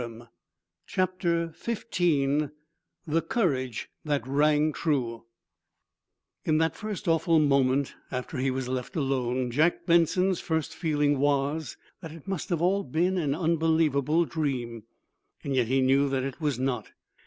_"CHAPTER 0.87 1.53
XV 1.53 2.49
THE 3.05 3.21
COURAGE 3.21 3.87
THAT 4.03 4.27
RANG 4.27 4.73
TRUE 4.73 5.25
In 6.43 6.57
that 6.57 6.75
first 6.75 7.07
awful 7.07 7.37
moment 7.37 7.93
after 8.09 8.39
he 8.39 8.49
was 8.49 8.67
left 8.67 8.95
alone, 8.95 9.51
Jack 9.51 9.85
Benson's 9.85 10.39
first 10.39 10.73
feeling 10.73 11.19
was 11.19 11.77
that 12.01 12.11
it 12.11 12.27
must 12.27 12.51
all 12.51 12.83
be 12.83 13.05
an 13.05 13.35
unbelievable 13.35 14.25
dream. 14.25 14.85
Yet 15.43 15.67
he 15.67 15.81
knew 15.81 16.09
that 16.09 16.23
it 16.23 16.41
was 16.41 16.57
not. 16.57 16.93